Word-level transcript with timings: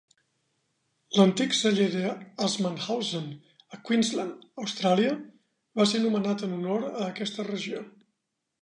L'antic 1.17 1.51
celler 1.57 1.85
de 1.97 2.13
Assmanshausen, 2.47 3.27
a 3.77 3.81
Queensland, 3.91 4.49
Austràlia, 4.65 5.13
va 5.83 5.89
ser 5.95 6.05
nomenat 6.09 6.49
en 6.51 6.59
honor 6.61 6.83
a 6.93 7.07
aquesta 7.13 7.49
regió. 7.55 7.89